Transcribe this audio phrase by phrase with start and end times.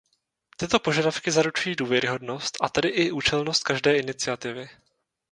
[0.57, 4.69] Tyto požadavky zaručují důvěryhodnost, a tedy i účelnost každé iniciativy.